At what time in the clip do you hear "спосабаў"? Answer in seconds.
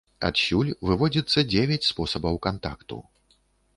1.91-2.43